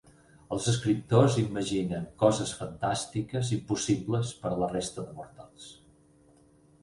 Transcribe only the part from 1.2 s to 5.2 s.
imaginen coses fantàstiques impossibles per a la resta de